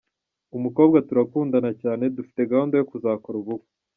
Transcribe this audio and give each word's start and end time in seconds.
Umukobwa 0.57 0.97
turakundana 1.07 1.71
cyane, 1.81 2.03
dufite 2.15 2.41
gahunda 2.51 2.73
yo 2.77 2.87
kuzakora 2.91 3.35
ubukwe. 3.41 3.69